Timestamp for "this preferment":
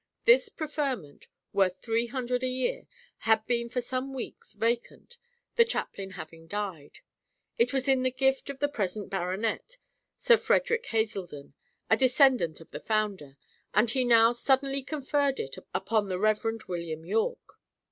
0.25-1.27